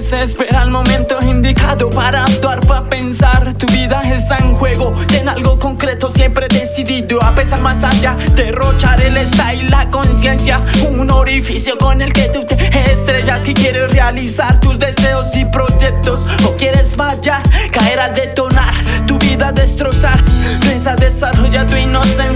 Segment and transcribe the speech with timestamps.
[0.00, 3.54] se espera el momento indicado para actuar, para pensar.
[3.54, 8.16] Tu vida está en juego, en algo concreto, siempre decidido a pesar más allá.
[8.34, 12.54] Derrochar el style, la conciencia, un orificio con el que tú te
[12.90, 13.42] estrellas.
[13.42, 18.74] Que quieres realizar tus deseos y proyectos, o quieres fallar, caer al detonar,
[19.06, 20.24] tu vida destrozar.
[20.60, 22.29] Piensa, desarrolla tu inocencia,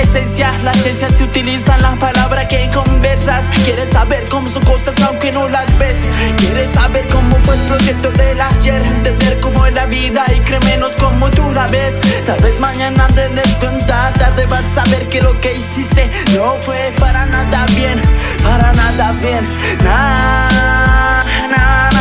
[0.00, 0.58] esencia.
[0.62, 3.44] La ciencia se utiliza la palabra que conversas.
[3.64, 5.96] Quieres saber cómo son cosas aunque no las ves.
[6.38, 10.60] Quieres saber cómo fue el proyecto del ayer, entender cómo es la vida y cree
[10.60, 11.94] menos como tú la ves.
[12.26, 16.56] Tal vez mañana te des cuenta, tarde vas a ver que lo que hiciste no
[16.62, 18.00] fue para nada bien,
[18.42, 19.46] para nada bien.
[19.84, 21.97] Na, na, na,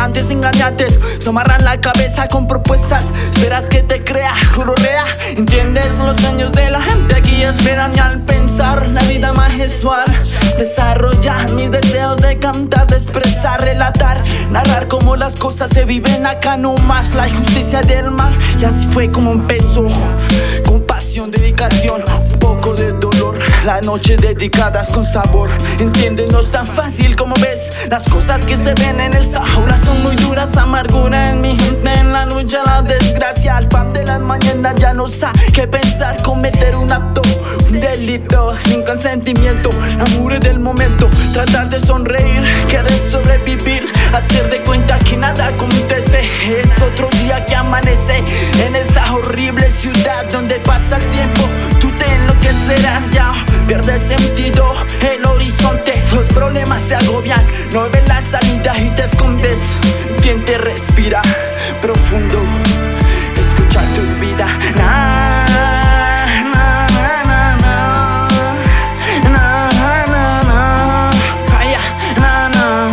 [0.00, 1.00] farsantes, fundantes engañantes.
[1.18, 3.06] Se amarran la cabeza con propuestas.
[3.32, 5.04] Esperas que te crea, jurorea.
[5.36, 10.04] Entiendes los sueños de la gente aquí esperan y al pensar la vida majestual.
[10.58, 16.56] Desarrollar mis deseos de cantar, de expresar, relatar, narrar cómo las cosas se viven acá
[16.56, 17.14] no más.
[17.14, 19.86] La injusticia del mal y así fue como empezó.
[20.64, 23.38] Compasión, dedicación, un poco de dolor.
[23.64, 25.50] Las noches dedicadas con sabor.
[25.78, 27.88] Entiendes, no es tan fácil como ves.
[27.88, 29.59] Las cosas que se ven en esta jaula
[30.30, 30.56] duras.
[30.56, 33.56] Amargura en mi gente, en la lucha, la desgracia.
[33.56, 36.22] Al pan de las mañanas ya no sabe qué pensar.
[36.22, 37.20] Cometer un acto,
[37.68, 39.70] un delito sin consentimiento.
[39.98, 43.92] La mure del momento, tratar de sonreír, querer sobrevivir.
[44.14, 46.20] Hacer de cuenta que nada acontece.
[46.46, 48.16] Es otro día que amanece
[48.64, 51.42] en esta horrible ciudad donde pasa el tiempo.
[51.80, 53.32] Tú te enloquecerás ya,
[53.66, 59.58] pierdes sentido, el horizonte, los problemas se agobian, no ves la salida y te escondes.
[60.22, 61.22] Quien te respira
[61.80, 62.42] profundo,
[63.34, 64.46] escucha tu vida.
[64.76, 65.46] Na,
[66.52, 69.30] na, na, na, na.
[69.30, 69.68] Na,
[70.44, 71.10] na.
[71.52, 71.80] Vaya,
[72.20, 72.88] na, na.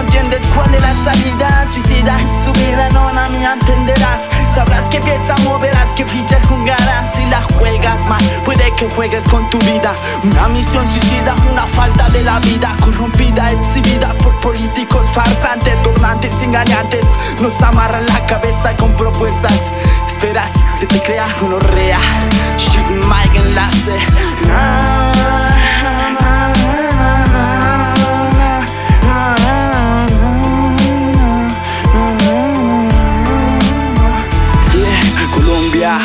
[0.00, 1.66] Entiendes cuál es la salida.
[1.74, 4.20] Suicida es su vida, no la mía entenderás.
[4.54, 7.14] Sabrás que pieza moverás, que ficha jugarás.
[7.14, 9.94] Si la juegas mal, puede que juegues con tu vida.
[10.22, 12.74] Una misión suicida, una falta de la vida.
[12.80, 13.47] Corrompida,
[16.42, 17.06] engañantes.
[17.42, 19.72] Nos amarran la cabeza con propuestas.
[20.06, 21.98] Esperas que te crea gonorrea.
[22.56, 23.98] Shit, Mike enlace.
[35.34, 35.98] Colombia.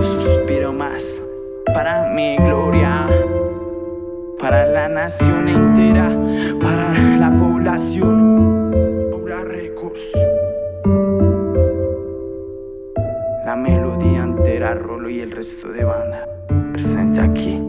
[0.00, 1.02] Suspiro más
[1.74, 3.06] para mi gloria,
[4.40, 6.08] para la nación entera,
[6.60, 7.17] para
[13.44, 16.26] La melodía entera, Rolo y el resto de banda.
[16.72, 17.67] Presente aquí.